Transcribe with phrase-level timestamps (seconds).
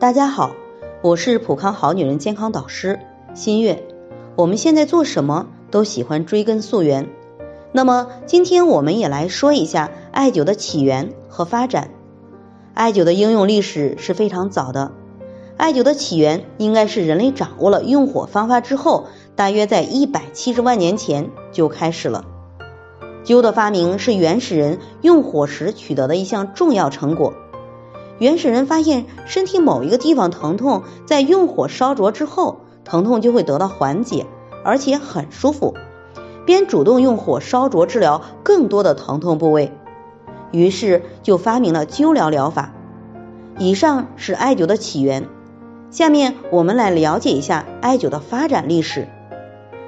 [0.00, 0.52] 大家好，
[1.02, 3.00] 我是普康好女人健康导师
[3.34, 3.86] 新月。
[4.34, 7.10] 我们现在做什么都喜欢追根溯源，
[7.70, 11.90] 那么今天我们也来说一下艾灸的起源和发展。
[12.72, 14.92] 艾灸的应用历史是非常早的，
[15.58, 19.04] 艾灸的起源应该是人类掌握了用火方法之后，
[19.36, 22.24] 大约在一百七十万年前就开始了。
[23.22, 27.34] 灸的发明是原始人用火时取得的一项重要成果。
[28.20, 34.26] 原始人发现身体某一个地方疼痛，在用火烧灼之后，疼痛就会得到缓解，
[34.62, 35.74] 而且很舒服，
[36.44, 39.72] 便主动用火烧灼治疗更多的疼痛部位，
[40.52, 42.74] 于是就发明了灸疗疗法。
[43.58, 45.26] 以上是艾灸的起源，
[45.90, 49.08] 下面我们来了解一下艾灸的发展历史。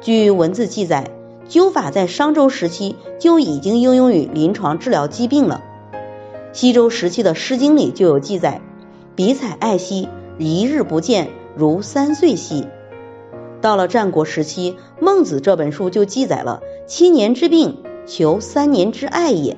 [0.00, 1.10] 据文字记载，
[1.46, 5.62] 灸法在商周时期就已经应用于临床治疗疾病了。
[6.54, 8.60] 西周时期的《诗经》里就有记载
[9.16, 12.68] ：“比采艾兮，一日不见，如三岁兮。”
[13.60, 19.56] 到了战国时期，《孟子》这本书就记载了：“七年之病，求三年之艾也。”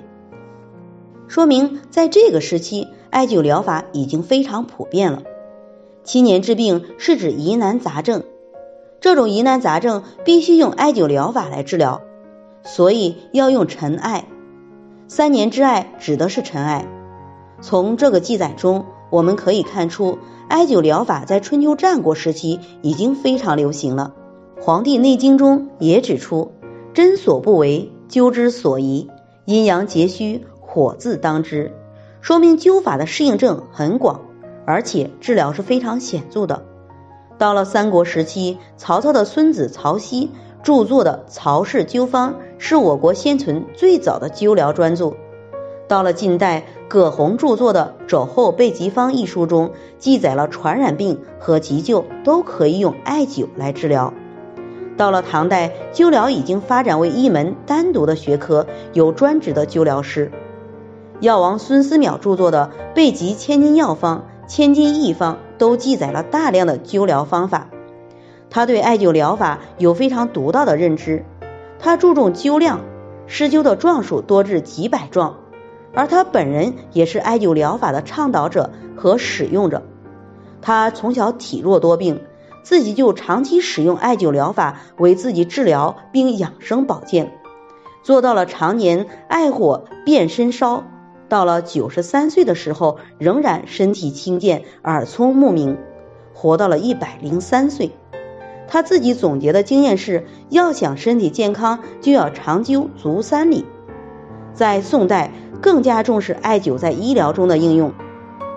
[1.29, 5.23] 说明在这个时期，艾灸疗法已经非常普遍了。
[6.03, 8.23] 七年之病是指疑难杂症，
[9.01, 12.01] 这种疑难杂症必须用艾灸疗法来治疗，
[12.65, 14.25] 所以要用陈艾。
[15.09, 16.85] 三年之艾指的是陈艾。
[17.61, 20.19] 从这个记载中，我们可以看出，
[20.49, 24.15] 艾灸疗法在春秋战国时期已经非常流行了。
[24.63, 26.53] 《黄帝内经》中也指出
[26.93, 29.09] ：“针所不为，灸之所宜。
[29.45, 31.73] 阴阳皆虚，火自当之。”
[32.21, 34.23] 说明灸法的适应症很广，
[34.67, 36.65] 而且治疗是非常显著的。
[37.39, 40.31] 到了三国时期，曹操的孙子曹丕。
[40.63, 45.15] 著作的《曹氏灸方》是我国现存最早的灸疗专著。
[45.89, 54.13] 到了近代，葛洪著作的《肘后备急方》一书中记载了传染病和急救都可以用艾灸来治疗。
[54.97, 60.33] 到了唐代，灸疗已经发展为一门单独的学科，有专职的灸疗师。
[61.21, 67.69] 药王孙思邈著作的《备急千金药方》《千金义方》都记载了大量的灸疗方法。
[68.51, 71.25] 他对艾灸疗法有非常独到的认知，
[71.79, 72.81] 他注重灸量，
[73.27, 75.37] 施灸的壮数多至几百壮，
[75.93, 79.83] 而他本人也是艾灸疗法的倡导者和使用者。
[80.63, 82.23] 他从小体弱多病，
[82.63, 87.39] 自己就长期使用艾灸疗法为自己治疗并养生保健，
[88.03, 90.85] 做到了常年艾火遍身烧。
[91.29, 95.77] 到了九十三岁的时候，仍然身体轻健，耳聪目明，
[96.33, 97.91] 活到了一百零三岁。
[98.69, 103.65] 他自己总结的经验是：要想身体健康，就要长灸足三里。
[104.55, 107.91] 在宋代，更加重视艾灸在医疗中的应用。《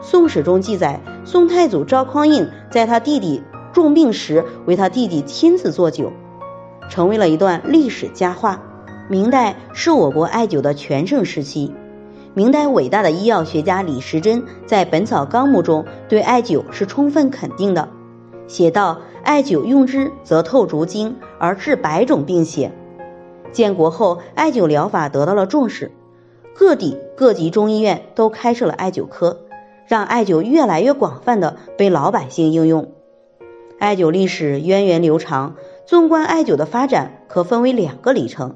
[0.01, 3.43] 宋史》中记载，宋太祖赵匡胤在他弟弟
[3.73, 6.09] 重病时，为他弟弟亲自做灸，
[6.89, 8.61] 成为了一段历史佳话。
[9.09, 11.73] 明代是我国艾灸的全盛时期。
[12.33, 17.89] 明代伟大的医药学家李时珍在《本草纲目》中对艾灸是充分肯定的，
[18.49, 18.97] 写道。
[19.21, 22.71] 艾灸用之则透足经，而治百种病邪。
[23.51, 25.91] 建国后，艾灸疗法得到了重视，
[26.55, 29.41] 各地各级中医院都开设了艾灸科，
[29.85, 32.91] 让艾灸越来越广泛的被老百姓应用。
[33.77, 35.55] 艾灸历史源远流长，
[35.85, 38.55] 纵观艾灸的发展可分为两个里程。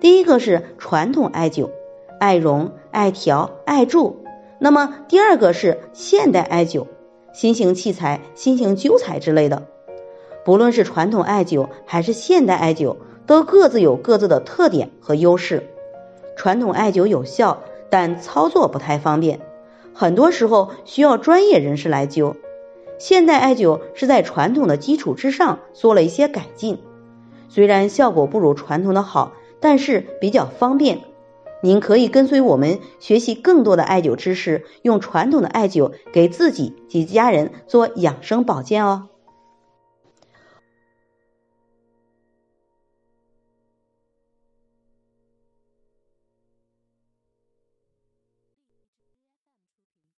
[0.00, 1.70] 第一个是传统艾灸，
[2.18, 4.24] 艾绒、艾条、艾柱。
[4.58, 6.86] 那么第二个是现代艾灸，
[7.32, 9.66] 新型器材、新型灸材之类的。
[10.44, 12.96] 不论是传统艾灸还是现代艾灸，
[13.26, 15.68] 都各自有各自的特点和优势。
[16.36, 19.40] 传统艾灸有效，但操作不太方便，
[19.92, 22.34] 很多时候需要专业人士来灸。
[22.98, 26.78] 现代艾灸是在传统的基础之上做了一些改进，
[27.48, 31.00] 虽然效果不如传统的好，但是比较方便。
[31.60, 39.08] 您可以跟随我们学习更多的艾灸知识，用传统的艾灸给自己及家人做养生保健哦。